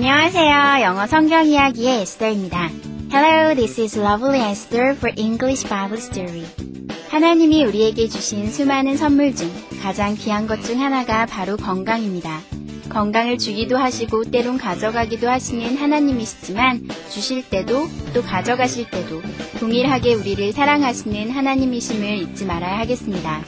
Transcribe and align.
안녕하세요. 0.00 0.84
영어 0.84 1.08
성경 1.08 1.44
이야기의 1.44 2.02
에스더입니다. 2.02 2.70
Hello, 3.12 3.56
this 3.56 3.80
is 3.80 3.98
Lovely 3.98 4.48
Esther 4.48 4.90
for 4.92 5.12
English 5.18 5.68
Bible 5.68 5.98
Story. 6.00 6.44
하나님이 7.10 7.64
우리에게 7.64 8.06
주신 8.06 8.48
수많은 8.48 8.96
선물 8.96 9.34
중 9.34 9.50
가장 9.82 10.14
귀한 10.14 10.46
것 10.46 10.62
중 10.62 10.80
하나가 10.80 11.26
바로 11.26 11.56
건강입니다. 11.56 12.38
건강을 12.90 13.38
주기도 13.38 13.76
하시고 13.76 14.30
때론 14.30 14.56
가져가기도 14.56 15.28
하시는 15.28 15.76
하나님이시지만 15.76 16.86
주실 17.10 17.42
때도 17.50 17.88
또 18.14 18.22
가져가실 18.22 18.90
때도 18.90 19.20
동일하게 19.58 20.14
우리를 20.14 20.52
사랑하시는 20.52 21.28
하나님이심을 21.32 22.18
잊지 22.18 22.44
말아야 22.44 22.78
하겠습니다. 22.78 23.42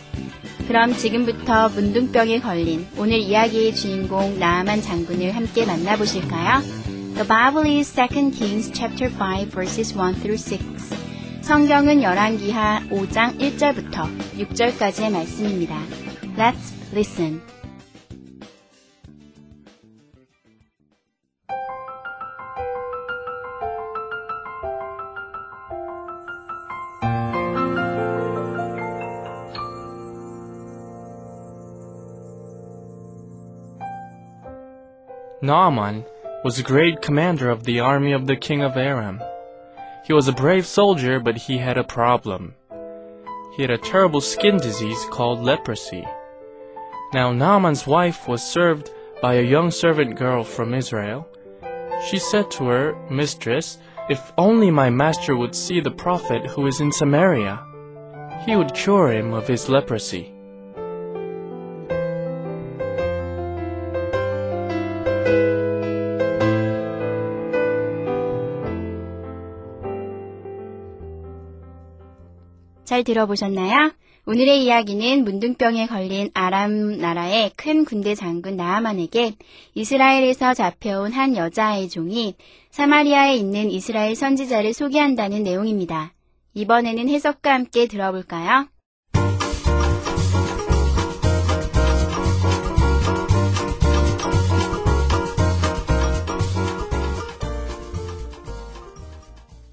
그럼 0.71 0.95
지금부터 0.95 1.69
문둥병에 1.71 2.39
걸린 2.39 2.87
오늘 2.97 3.19
이야기의 3.19 3.75
주인공 3.75 4.39
나아만 4.39 4.83
장군을 4.83 5.35
함께 5.35 5.67
만나보실까요? 5.67 6.61
The 7.15 7.27
Bible 7.27 7.79
is 7.79 7.93
2 7.93 8.31
Kings 8.31 8.71
chapter 8.73 9.13
5 9.13 9.51
verses 9.51 9.93
1 9.99 10.15
through 10.21 10.39
6. 10.39 11.43
성경은 11.43 12.05
열왕기하 12.05 12.85
5장 12.89 13.41
1절부터 13.41 14.07
6절까지의 14.39 15.11
말씀입니다. 15.11 15.77
Let's 16.37 16.73
listen. 16.93 17.50
Naaman 35.43 36.05
was 36.45 36.59
a 36.59 36.63
great 36.63 37.01
commander 37.01 37.49
of 37.49 37.65
the 37.65 37.81
army 37.81 38.13
of 38.13 38.27
the 38.27 38.37
king 38.37 38.63
of 38.63 38.77
Aram. 38.77 39.23
He 40.05 40.13
was 40.13 40.29
a 40.29 40.33
brave 40.33 40.67
soldier, 40.67 41.19
but 41.19 41.37
he 41.39 41.57
had 41.57 41.79
a 41.79 41.85
problem. 41.85 42.55
He 43.57 43.63
had 43.63 43.71
a 43.71 43.79
terrible 43.79 44.21
skin 44.21 44.59
disease 44.59 45.03
called 45.11 45.41
leprosy. 45.41 46.07
Now 47.15 47.33
Naaman's 47.33 47.87
wife 47.87 48.29
was 48.29 48.43
served 48.43 48.91
by 49.23 49.35
a 49.35 49.43
young 49.43 49.71
servant 49.71 50.17
girl 50.17 50.45
from 50.45 50.75
Israel. 50.75 51.27
She 52.07 52.19
said 52.19 52.51
to 52.53 52.65
her, 52.67 52.95
Mistress, 53.11 53.79
if 54.11 54.33
only 54.37 54.71
my 54.71 54.91
master 54.91 55.35
would 55.37 55.55
see 55.55 55.81
the 55.81 55.91
prophet 55.91 56.47
who 56.49 56.67
is 56.67 56.81
in 56.81 56.93
Samaria, 56.93 57.65
he 58.45 58.57
would 58.57 58.75
cure 58.75 59.11
him 59.11 59.33
of 59.33 59.49
his 59.49 59.71
leprosy. 59.71 60.35
잘 72.91 73.05
들어보셨나요? 73.05 73.93
오늘의 74.27 74.65
이야기는 74.65 75.23
문둥병에 75.23 75.87
걸린 75.87 76.29
아람 76.35 76.99
나라의 76.99 77.53
큰 77.55 77.85
군대 77.85 78.17
장군 78.17 78.57
나아만에게 78.57 79.37
이스라엘에서 79.77 80.55
잡혀온 80.55 81.13
한 81.13 81.37
여자아이 81.37 81.89
종이 81.89 82.35
사마리아에 82.71 83.37
있는 83.37 83.71
이스라엘 83.71 84.17
선지자를 84.17 84.73
소개한다는 84.75 85.45
내용입니다. 85.45 86.13
이번에는 86.55 87.09
해석과 87.09 87.55
함께 87.55 87.87
들어볼까요? 87.87 88.67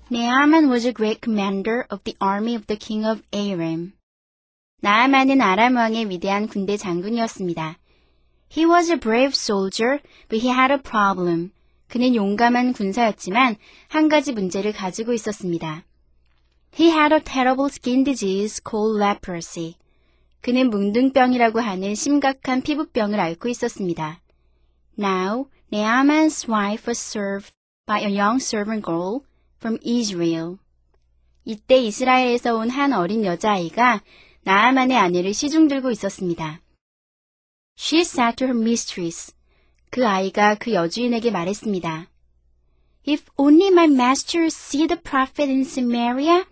Naaman 0.09 0.69
was 0.69 0.85
a 0.85 0.93
great 0.93 1.19
commander 1.19 1.85
of 1.89 2.01
the 2.05 2.15
army 2.21 2.55
of 2.55 2.65
the 2.67 2.77
king 2.77 3.05
of 3.05 3.21
Aram. 3.33 3.91
나아만은 4.81 5.41
아람 5.41 5.75
왕의 5.75 6.09
위대한 6.09 6.47
군대 6.47 6.77
장군이었습니다. 6.77 7.77
He 8.49 8.65
was 8.65 8.89
a 8.89 8.97
brave 8.97 9.33
soldier, 9.35 9.99
but 10.29 10.39
he 10.39 10.49
had 10.49 10.71
a 10.71 10.81
problem. 10.81 11.51
그는 11.89 12.15
용감한 12.15 12.71
군사였지만 12.71 13.57
한 13.89 14.07
가지 14.07 14.31
문제를 14.31 14.71
가지고 14.71 15.11
있었습니다. 15.11 15.83
He 16.79 16.89
had 16.89 17.13
a 17.13 17.21
terrible 17.21 17.69
skin 17.69 18.05
disease 18.05 18.61
called 18.63 19.03
leprosy. 19.03 19.75
그는 20.39 20.69
뭉둥병이라고 20.69 21.59
하는 21.59 21.95
심각한 21.95 22.61
피부병을 22.61 23.19
앓고 23.19 23.49
있었습니다. 23.49 24.21
Now, 24.97 25.47
Naaman's 25.73 26.49
wife 26.49 26.87
was 26.87 26.97
served 26.97 27.51
by 27.85 27.99
a 27.99 28.17
young 28.17 28.41
servant 28.41 28.85
girl 28.85 29.27
from 29.57 29.77
Israel. 29.83 30.57
이때 31.45 31.77
이스라엘에서 31.77 32.55
온 32.55 32.69
한 32.69 32.93
어린 32.93 33.23
여자아이가 33.25 34.01
나아만의 34.43 34.97
아내를 34.97 35.33
시중 35.33 35.67
들고 35.67 35.91
있었습니다. 35.91 36.61
She 37.77 38.01
said 38.01 38.35
to 38.37 38.47
her 38.47 38.59
mistress. 38.59 39.33
그 39.89 40.05
아이가 40.07 40.55
그 40.55 40.73
여주인에게 40.73 41.31
말했습니다. 41.31 42.07
If 43.07 43.25
only 43.37 43.67
my 43.67 43.85
master 43.85 44.47
see 44.47 44.87
the 44.87 45.01
prophet 45.01 45.49
in 45.49 45.61
Samaria, 45.61 46.45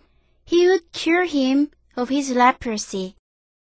he 0.49 0.66
would 0.66 0.85
cure 0.93 1.27
him 1.27 1.67
of 1.97 2.13
his 2.13 2.31
leprosy. 2.31 3.13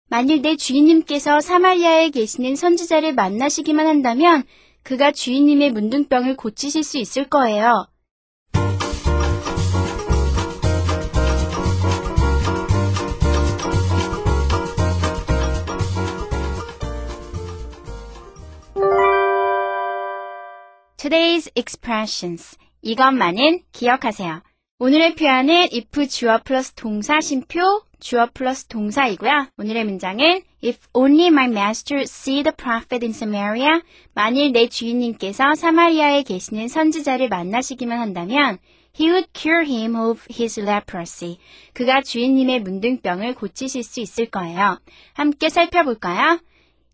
만일 0.10 0.42
내 0.42 0.58
주인님께서 0.58 1.40
사마리아에 1.40 2.10
계시는 2.10 2.56
선지자를 2.56 3.14
만나시기만 3.16 3.88
한다면 3.88 4.44
그가 4.84 5.12
주인님의 5.12 5.72
문둥병을 5.72 6.36
고치실 6.36 6.84
수 6.84 6.98
있을 6.98 7.30
거예요. 7.30 7.88
Today's 21.04 21.52
expressions. 21.54 22.58
이것만은 22.82 23.60
기억하세요. 23.74 24.42
오늘의 24.80 25.16
표현은 25.16 25.68
if 25.74 26.08
주어 26.08 26.40
플러스 26.42 26.72
동사 26.76 27.20
쉼표, 27.20 27.60
주어 28.00 28.30
플러스 28.34 28.68
동사이고요. 28.68 29.48
오늘의 29.58 29.84
문장은 29.84 30.44
If 30.64 30.80
only 30.94 31.28
my 31.28 31.48
master 31.50 32.04
see 32.04 32.42
the 32.44 32.56
prophet 32.56 33.04
in 33.04 33.10
Samaria. 33.10 33.82
만일 34.14 34.54
내 34.54 34.70
주인님께서 34.70 35.56
사마리아에 35.56 36.24
계시는 36.24 36.70
선지자를 36.70 37.28
만나시기만 37.28 38.00
한다면 38.00 38.60
He 38.98 39.10
would 39.10 39.28
cure 39.34 39.68
him 39.68 39.98
of 39.98 40.22
his 40.32 40.58
leprosy. 40.58 41.38
그가 41.74 42.02
주인님의 42.02 42.62
문둥병을 42.62 43.36
고치실 43.36 43.84
수 43.84 44.00
있을 44.00 44.28
거예요. 44.28 44.80
함께 45.12 45.50
살펴볼까요? 45.50 46.40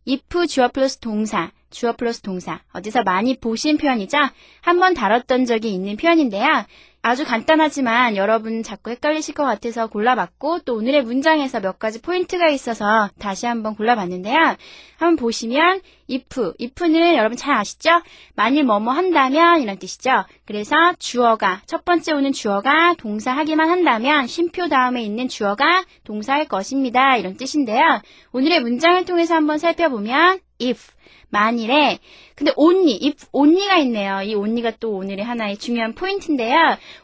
if 0.07 0.47
주어 0.47 0.69
플러스 0.69 0.97
동사, 0.97 1.51
주어 1.69 1.93
플러스 1.93 2.21
동사. 2.21 2.61
어디서 2.73 3.03
많이 3.03 3.37
보신 3.39 3.77
표현이죠? 3.77 4.17
한번 4.61 4.93
다뤘던 4.93 5.45
적이 5.45 5.73
있는 5.73 5.97
표현인데요. 5.97 6.65
아주 7.01 7.23
간단하지만 7.23 8.17
여러분 8.17 8.61
자꾸 8.61 8.89
헷갈리실 8.91 9.33
것 9.33 9.45
같아서 9.45 9.87
골라봤고 9.87 10.59
또 10.59 10.75
오늘의 10.75 11.03
문장에서 11.03 11.61
몇 11.61 11.79
가지 11.79 12.01
포인트가 12.01 12.49
있어서 12.49 13.09
다시 13.17 13.45
한번 13.45 13.75
골라봤는데요. 13.75 14.57
한번 14.97 15.15
보시면 15.15 15.79
if, 16.09 16.53
if는 16.59 17.15
여러분 17.15 17.37
잘 17.37 17.55
아시죠? 17.55 18.01
만일 18.35 18.65
뭐뭐 18.65 18.91
한다면 18.91 19.61
이런 19.61 19.79
뜻이죠. 19.79 20.25
그래서 20.45 20.75
주어가 20.99 21.61
첫 21.67 21.85
번째 21.85 22.11
오는 22.11 22.33
주어가 22.33 22.95
동사 22.95 23.31
하기만 23.31 23.69
한다면 23.69 24.27
쉼표 24.27 24.67
다음에 24.67 25.01
있는 25.01 25.29
주어가 25.29 25.85
동사할 26.03 26.49
것입니다. 26.49 27.15
이런 27.15 27.37
뜻인데요. 27.37 28.01
오늘의 28.33 28.59
문장을 28.59 29.05
통해서 29.05 29.35
한번 29.35 29.57
살펴보면 29.57 30.41
if 30.61 30.91
만일에 31.29 31.99
근데 32.35 32.51
only, 32.55 32.99
if 33.01 33.27
only가 33.31 33.77
있네요. 33.79 34.21
이 34.21 34.33
only가 34.33 34.73
또 34.79 34.91
오늘의 34.93 35.23
하나의 35.23 35.57
중요한 35.57 35.93
포인트인데요. 35.93 36.55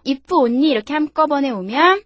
if 0.08 0.22
only 0.34 0.70
이렇게 0.70 0.94
한꺼번에 0.94 1.50
오면 1.50 2.04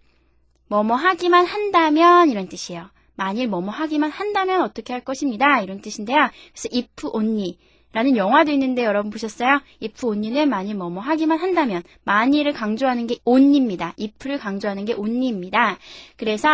뭐뭐 0.68 0.94
하기만 0.94 1.46
한다면 1.46 2.30
이런 2.30 2.48
뜻이에요. 2.48 2.90
만일 3.16 3.48
뭐뭐 3.48 3.70
하기만 3.70 4.10
한다면 4.10 4.62
어떻게 4.62 4.92
할 4.92 5.02
것입니다. 5.02 5.60
이런 5.60 5.80
뜻인데요. 5.80 6.30
그래서 6.52 6.68
if 6.72 7.08
only 7.12 7.58
라는 7.92 8.16
영화도 8.16 8.52
있는데 8.52 8.84
여러분 8.84 9.10
보셨어요? 9.10 9.60
if 9.82 10.06
only는 10.06 10.48
만일 10.48 10.76
뭐뭐 10.76 11.00
하기만 11.00 11.38
한다면 11.38 11.82
만일을 12.04 12.52
강조하는 12.52 13.08
게 13.08 13.16
only입니다. 13.24 13.94
if를 13.98 14.38
강조하는 14.38 14.84
게 14.84 14.94
only입니다. 14.94 15.78
그래서 16.16 16.48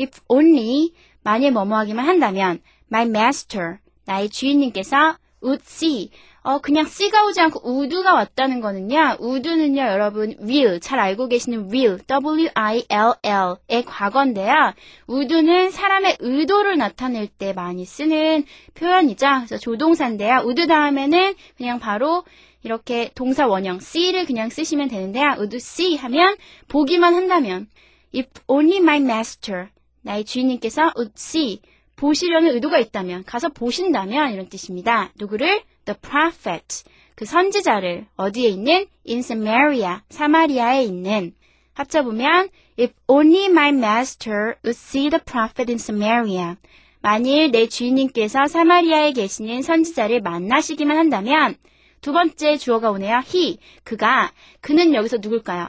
if 0.00 0.20
only 0.28 0.92
만일 1.22 1.52
뭐뭐 1.52 1.76
하기만 1.76 2.06
한다면 2.06 2.60
my 2.90 3.06
master 3.06 3.78
나의 4.08 4.30
주인님께서 4.30 5.18
would 5.42 5.62
see 5.64 6.10
어, 6.42 6.60
그냥 6.60 6.86
C가 6.86 7.26
오지 7.26 7.40
않고 7.42 7.60
would가 7.68 8.14
왔다는 8.14 8.62
거는요, 8.62 9.18
would는요, 9.20 9.82
여러분, 9.82 10.34
will, 10.40 10.80
잘 10.80 10.98
알고 10.98 11.28
계시는 11.28 11.68
will, 11.70 11.98
W-I-L-L의 12.06 13.84
과거인데요. 13.84 14.72
would는 15.10 15.70
사람의 15.70 16.16
의도를 16.20 16.78
나타낼 16.78 17.26
때 17.26 17.52
많이 17.52 17.84
쓰는 17.84 18.44
표현이죠. 18.74 19.26
그래서 19.26 19.58
조동사인데요. 19.58 20.38
would 20.38 20.66
다음에는 20.66 21.34
그냥 21.58 21.78
바로 21.78 22.24
이렇게 22.62 23.10
동사 23.14 23.46
원형, 23.46 23.76
see를 23.82 24.24
그냥 24.24 24.48
쓰시면 24.48 24.88
되는데요. 24.88 25.34
would 25.36 25.56
see 25.56 25.96
하면 25.96 26.34
보기만 26.68 27.14
한다면, 27.14 27.68
if 28.14 28.30
only 28.46 28.78
my 28.78 29.00
master, 29.02 29.66
나의 30.00 30.24
주인님께서 30.24 30.92
would 30.96 31.12
see, 31.14 31.60
보시려는 31.98 32.54
의도가 32.54 32.78
있다면, 32.78 33.24
가서 33.24 33.48
보신다면, 33.48 34.32
이런 34.32 34.48
뜻입니다. 34.48 35.10
누구를? 35.16 35.62
The 35.84 35.98
prophet. 36.00 36.84
그 37.16 37.24
선지자를 37.24 38.06
어디에 38.16 38.48
있는? 38.48 38.86
In 39.06 39.18
Samaria. 39.18 39.96
사마리아에 40.08 40.84
있는. 40.84 41.34
합쳐 41.74 42.04
보면, 42.04 42.48
If 42.78 42.94
only 43.08 43.46
my 43.46 43.70
master 43.70 44.54
would 44.64 44.78
see 44.78 45.10
the 45.10 45.20
prophet 45.24 45.70
in 45.70 45.74
Samaria. 45.74 46.54
만일 47.00 47.50
내 47.50 47.66
주인님께서 47.66 48.46
사마리아에 48.46 49.12
계시는 49.12 49.62
선지자를 49.62 50.20
만나시기만 50.20 50.96
한다면, 50.96 51.56
두 52.00 52.12
번째 52.12 52.56
주어가 52.56 52.92
오네요. 52.92 53.22
he. 53.34 53.58
그가. 53.82 54.32
그는 54.60 54.94
여기서 54.94 55.18
누굴까요? 55.20 55.68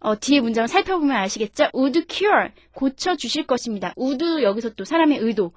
어, 0.00 0.18
뒤에 0.18 0.40
문장을 0.40 0.68
살펴보면 0.68 1.16
아시겠죠? 1.16 1.70
would 1.74 2.06
cure, 2.08 2.50
고쳐주실 2.74 3.46
것입니다. 3.46 3.94
would 3.98 4.42
여기서 4.42 4.70
또 4.70 4.84
사람의 4.84 5.18
의도, 5.18 5.52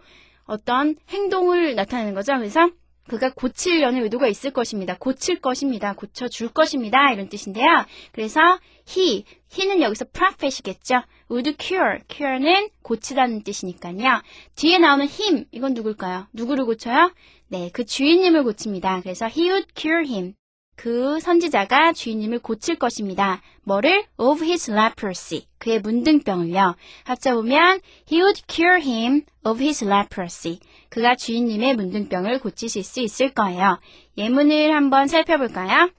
어떤 0.46 0.96
행동을 1.10 1.76
나타내는 1.76 2.14
거죠. 2.14 2.34
그래서 2.38 2.70
그가 3.08 3.32
고치려는 3.34 4.04
의도가 4.04 4.28
있을 4.28 4.52
것입니다. 4.52 4.96
고칠 4.98 5.42
것입니다. 5.42 5.94
고쳐줄 5.94 6.50
것입니다. 6.50 7.12
이런 7.12 7.30
뜻인데요. 7.30 7.86
그래서 8.12 8.40
he, 8.88 9.26
he는 9.52 9.82
여기서 9.82 10.06
prophet이겠죠. 10.14 11.04
would 11.30 11.56
cure, 11.60 12.00
cure는 12.10 12.70
고치다는 12.84 13.44
뜻이니까요. 13.44 14.22
뒤에 14.56 14.78
나오는 14.78 15.08
him, 15.10 15.46
이건 15.52 15.74
누굴까요? 15.74 16.28
누구를 16.34 16.66
고쳐요? 16.66 17.12
네, 17.48 17.70
그 17.74 17.86
주인님을 17.86 18.44
고칩니다. 18.44 19.02
그래서 19.02 19.26
he 19.26 19.50
would 19.50 19.68
cure 19.76 20.08
him. 20.08 20.34
그 20.82 21.20
선지자가 21.20 21.94
주인님을 21.94 22.40
고칠 22.40 22.76
것입니다. 22.76 23.40
뭐를? 23.66 24.04
of 24.18 24.44
his 24.44 24.72
leprosy. 24.72 25.46
그의 25.60 25.80
문둥병을요. 25.80 26.76
합쳐보면 27.04 27.82
he 28.12 28.20
would 28.20 28.42
cure 28.48 28.82
him 28.82 29.22
of 29.46 29.62
his 29.62 29.86
leprosy. 29.86 30.58
그가 30.90 31.16
주인님의 31.16 31.76
문둥병을 31.76 32.40
고치실 32.40 32.84
수 32.84 33.00
있을 33.00 33.30
거예요. 33.30 33.80
예문을 34.18 34.74
한번 34.74 35.08
살펴볼까요? 35.08 35.92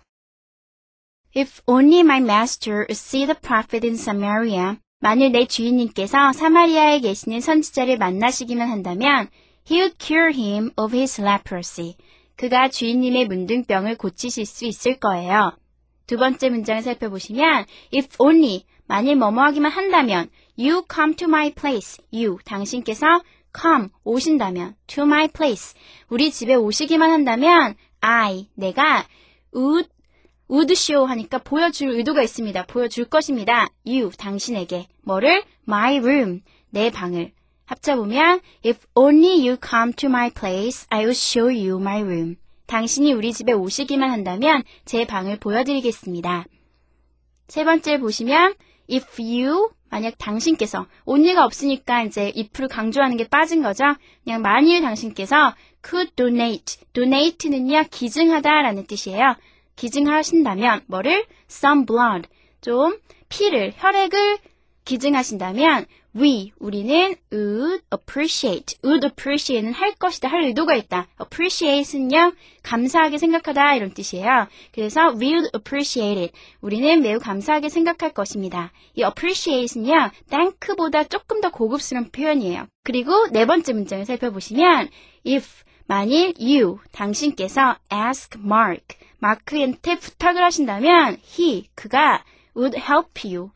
If 1.36 1.62
only 1.66 2.00
my 2.00 2.18
master 2.18 2.78
would 2.78 2.98
see 2.98 3.24
the 3.24 3.38
prophet 3.40 3.86
in 3.86 3.94
Samaria. 3.94 4.78
만일 4.98 5.30
내 5.30 5.46
주인님께서 5.46 6.32
사마리아에 6.32 6.98
계시는 6.98 7.40
선지자를 7.40 7.98
만나시기만 7.98 8.68
한다면 8.68 9.28
he 9.70 9.78
would 9.78 9.94
cure 10.04 10.32
him 10.34 10.72
of 10.76 10.92
his 10.92 11.20
leprosy. 11.20 11.94
그가 12.36 12.68
주인님의 12.68 13.26
문둥병을 13.26 13.96
고치실 13.96 14.46
수 14.46 14.64
있을 14.64 14.98
거예요. 14.98 15.52
두 16.06 16.16
번째 16.16 16.48
문장을 16.48 16.82
살펴보시면 16.82 17.66
if 17.94 18.08
only 18.18 18.64
만일 18.86 19.16
뭐뭐 19.16 19.42
하기만 19.44 19.70
한다면 19.70 20.28
you 20.58 20.82
come 20.92 21.14
to 21.14 21.28
my 21.28 21.52
place 21.54 22.04
you 22.12 22.38
당신께서 22.44 23.06
come 23.58 23.88
오신다면 24.04 24.74
to 24.86 25.04
my 25.04 25.28
place 25.28 25.74
우리 26.08 26.30
집에 26.30 26.54
오시기만 26.54 27.10
한다면 27.10 27.76
I 28.00 28.48
내가 28.54 29.06
would 29.54 29.88
would 30.50 30.72
show 30.72 31.08
하니까 31.08 31.38
보여줄 31.38 31.90
의도가 31.90 32.22
있습니다. 32.22 32.66
보여줄 32.66 33.06
것입니다. 33.06 33.68
you 33.86 34.10
당신에게 34.10 34.88
뭐를 35.02 35.44
my 35.66 35.98
room 35.98 36.42
내 36.70 36.90
방을 36.90 37.32
합쳐보면 37.72 38.40
If 38.64 38.80
only 38.94 39.46
you 39.46 39.56
come 39.56 39.92
to 39.94 40.08
my 40.08 40.30
place, 40.30 40.86
I 40.90 41.00
will 41.00 41.16
show 41.16 41.48
you 41.48 41.78
my 41.78 42.00
room. 42.02 42.36
당신이 42.66 43.12
우리 43.12 43.32
집에 43.32 43.52
오시기만 43.52 44.10
한다면 44.10 44.62
제 44.84 45.06
방을 45.06 45.38
보여드리겠습니다. 45.38 46.44
세 47.48 47.64
번째 47.64 47.98
보시면 47.98 48.54
If 48.90 49.20
you 49.20 49.70
만약 49.90 50.16
당신께서 50.16 50.86
only가 51.04 51.44
없으니까 51.44 52.02
이제 52.04 52.32
if를 52.34 52.68
강조하는 52.68 53.18
게 53.18 53.28
빠진 53.28 53.62
거죠. 53.62 53.84
그냥 54.24 54.40
만일 54.40 54.80
당신께서 54.80 55.54
could 55.84 56.14
donate, 56.16 56.80
donate는요 56.94 57.84
기증하다라는 57.90 58.86
뜻이에요. 58.86 59.36
기증하신다면 59.76 60.82
뭐를 60.86 61.26
some 61.50 61.84
blood 61.84 62.28
좀 62.62 62.98
피를 63.28 63.72
혈액을 63.76 64.38
기증하신다면 64.84 65.86
we 66.14 66.52
우리는 66.58 67.14
would 67.32 67.82
appreciate. 67.92 68.76
would 68.84 69.06
appreciate는 69.06 69.72
할 69.72 69.94
것이다 69.94 70.28
할 70.28 70.44
의도가 70.44 70.74
있다. 70.74 71.08
appreciate는요 71.20 72.32
감사하게 72.62 73.18
생각하다 73.18 73.74
이런 73.74 73.94
뜻이에요. 73.94 74.46
그래서 74.72 75.14
we 75.18 75.32
would 75.32 75.50
appreciate 75.54 76.20
it. 76.20 76.32
우리는 76.60 77.00
매우 77.00 77.18
감사하게 77.18 77.68
생각할 77.68 78.12
것입니다. 78.12 78.72
이 78.94 79.02
appreciate는요 79.02 80.10
thank보다 80.30 81.04
조금 81.04 81.40
더 81.40 81.50
고급스러운 81.50 82.10
표현이에요. 82.10 82.66
그리고 82.84 83.28
네 83.30 83.46
번째 83.46 83.72
문장을 83.72 84.04
살펴보시면 84.04 84.88
if 85.26 85.62
만일 85.86 86.34
you 86.38 86.78
당신께서 86.92 87.76
ask 87.92 88.40
Mark 88.40 88.98
마크한테 89.18 89.98
부탁을 89.98 90.42
하신다면 90.42 91.18
he 91.38 91.68
그가 91.74 92.24
would 92.56 92.76
help 92.76 93.26
you 93.26 93.50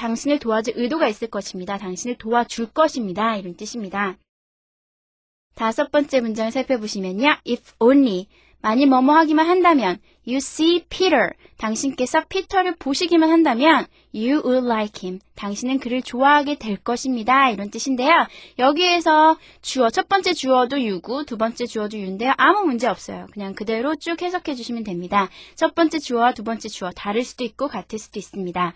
당신을 0.00 0.38
도와줄 0.38 0.74
의도가 0.78 1.08
있을 1.08 1.28
것입니다. 1.28 1.76
당신을 1.76 2.16
도와줄 2.16 2.72
것입니다. 2.72 3.36
이런 3.36 3.54
뜻입니다. 3.54 4.16
다섯 5.54 5.90
번째 5.90 6.22
문장을 6.22 6.50
살펴보시면요. 6.50 7.36
If 7.46 7.74
only 7.78 8.26
만일 8.62 8.88
뭐뭐 8.88 9.14
하기만 9.14 9.48
한다면 9.48 9.98
You 10.26 10.36
see 10.36 10.84
Peter. 10.88 11.30
당신께서 11.56 12.22
피터를 12.28 12.76
보시기만 12.76 13.30
한다면 13.30 13.86
You 14.14 14.42
will 14.44 14.64
like 14.66 15.06
him. 15.06 15.20
당신은 15.34 15.78
그를 15.78 16.02
좋아하게 16.02 16.56
될 16.56 16.76
것입니다. 16.76 17.50
이런 17.50 17.70
뜻인데요. 17.70 18.26
여기에서 18.58 19.38
주어, 19.62 19.88
첫 19.88 20.08
번째 20.08 20.34
주어도 20.34 20.80
유고, 20.80 21.24
두 21.24 21.36
번째 21.38 21.66
주어도 21.66 21.98
유인데요. 21.98 22.32
아무 22.36 22.64
문제 22.64 22.86
없어요. 22.86 23.26
그냥 23.32 23.54
그대로 23.54 23.94
쭉 23.96 24.20
해석해 24.20 24.54
주시면 24.54 24.84
됩니다. 24.84 25.28
첫 25.54 25.74
번째 25.74 25.98
주어와 25.98 26.32
두 26.32 26.44
번째 26.44 26.68
주어 26.68 26.90
다를 26.90 27.24
수도 27.24 27.44
있고 27.44 27.68
같을 27.68 27.98
수도 27.98 28.18
있습니다. 28.18 28.74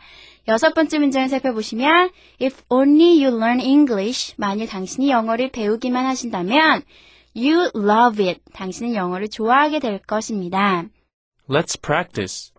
여섯 0.49 0.75
번째 0.75 0.99
문장을 0.99 1.29
살펴보시면 1.29 2.11
If 2.41 2.63
only 2.69 3.25
you 3.25 3.37
learn 3.37 3.61
English. 3.61 4.35
만일 4.39 4.67
당신이 4.67 5.11
영어를 5.11 5.51
배우기만 5.51 6.05
하신다면 6.07 6.83
You 7.36 7.70
love 7.76 8.20
it. 8.26 8.42
당신은 8.54 8.96
영어를 8.96 9.30
좋아하게 9.30 9.80
될 9.80 10.00
것입니다. 10.00 10.86
Let's 11.48 11.80
practice. 11.80 12.52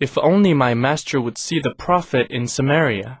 If 0.00 0.18
only 0.18 0.50
my 0.52 0.72
master 0.72 1.20
would 1.20 1.38
see 1.38 1.60
the 1.60 1.74
prophet 1.74 2.26
in 2.30 2.44
Samaria. 2.46 3.20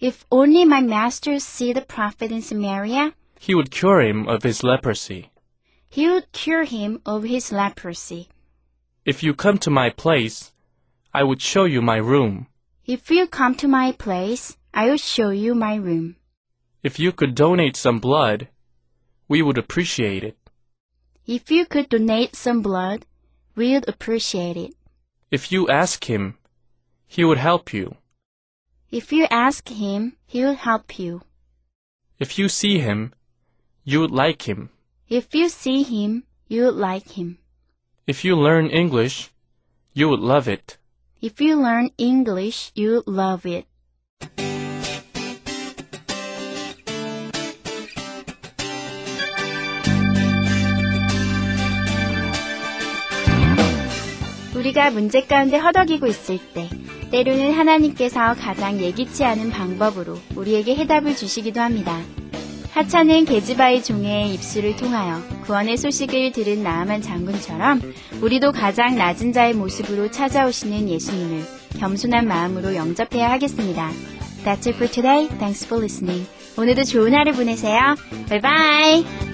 If 0.00 0.24
only 0.30 0.62
my 0.62 0.82
master 0.82 1.36
see 1.36 1.72
the 1.72 1.84
prophet 1.86 2.32
in 2.32 2.42
Samaria, 2.42 3.12
He 3.40 3.54
would 3.54 3.70
cure 3.70 4.00
him 4.00 4.26
of 4.28 4.42
his 4.42 4.62
leprosy. 4.64 5.30
he 5.88 6.08
would 6.08 6.32
cure 6.32 6.64
him 6.64 7.00
of 7.06 7.22
his 7.22 7.52
leprosy. 7.52 8.28
If 9.04 9.22
you 9.22 9.34
come 9.34 9.58
to 9.58 9.70
my 9.70 9.90
place, 9.90 10.50
I 11.12 11.22
would 11.22 11.40
show 11.40 11.64
you 11.66 11.80
my 11.80 11.98
room. 11.98 12.48
If 12.86 13.10
you 13.10 13.28
come 13.28 13.54
to 13.56 13.68
my 13.68 13.92
place, 13.92 14.56
I 14.72 14.90
will 14.90 14.96
show 14.98 15.30
you 15.30 15.54
my 15.54 15.76
room. 15.76 16.16
If 16.82 16.98
you 16.98 17.12
could 17.12 17.36
donate 17.36 17.76
some 17.76 18.00
blood, 18.00 18.48
we 19.29 19.43
would 19.43 19.57
appreciate 19.57 20.23
it. 20.23 20.37
If 21.25 21.51
you 21.51 21.65
could 21.65 21.87
donate 21.87 22.35
some 22.35 22.61
blood, 22.61 23.05
we'd 23.55 23.87
appreciate 23.87 24.57
it. 24.57 24.73
If 25.29 25.51
you 25.51 25.69
ask 25.69 26.03
him, 26.03 26.37
he 27.07 27.23
would 27.23 27.37
help 27.37 27.71
you. 27.71 27.95
If 28.91 29.13
you 29.13 29.27
ask 29.29 29.69
him, 29.69 30.17
he 30.25 30.43
will 30.43 30.55
help 30.55 30.97
you. 30.97 31.21
If 32.17 32.39
you 32.39 32.49
see 32.49 32.79
him, 32.79 33.13
you 33.83 34.01
would 34.01 34.11
like 34.11 34.49
him. 34.49 34.71
If 35.07 35.35
you 35.35 35.47
see 35.47 35.83
him, 35.83 36.23
you 36.47 36.65
would 36.65 36.75
like 36.75 37.11
him. 37.11 37.37
If 38.07 38.25
you 38.25 38.35
learn 38.35 38.67
English, 38.71 39.29
you 39.93 40.09
would 40.09 40.19
love 40.19 40.47
it. 40.47 40.77
If 41.21 41.39
you 41.39 41.61
learn 41.61 41.91
English, 41.97 42.71
you 42.73 43.03
would 43.05 43.07
love 43.07 43.45
it. 43.45 43.65
우리가 54.59 54.91
문제 54.91 55.21
가운데 55.21 55.57
허덕이고 55.57 56.05
있을 56.07 56.37
때, 56.53 56.69
때로는 57.11 57.53
하나님께서 57.53 58.35
가장 58.35 58.79
예기치 58.79 59.23
않은 59.23 59.51
방법으로 59.51 60.17
우리에게 60.35 60.75
해답을 60.75 61.15
주시기도 61.15 61.61
합니다. 61.61 61.97
하찮은 62.73 63.25
게즈바의 63.25 63.83
종의 63.83 64.33
입술을 64.35 64.75
통하여 64.75 65.21
구원의 65.45 65.77
소식을 65.77 66.33
들은 66.33 66.61
나아만 66.61 67.01
장군처럼 67.01 67.81
우리도 68.21 68.51
가장 68.51 68.95
낮은 68.95 69.33
자의 69.33 69.53
모습으로 69.53 70.11
찾아오시는 70.11 70.87
예수님을 70.89 71.43
겸손한 71.79 72.27
마음으로 72.27 72.75
영접해야 72.75 73.31
하겠습니다. 73.31 73.89
That's 74.45 74.67
it 74.67 74.75
for 74.75 74.89
today. 74.89 75.27
Thanks 75.39 75.65
for 75.65 75.81
listening. 75.81 76.27
오늘도 76.57 76.83
좋은 76.83 77.13
하루 77.15 77.31
보내세요. 77.31 77.95
Bye 78.29 78.41
bye. 78.41 79.28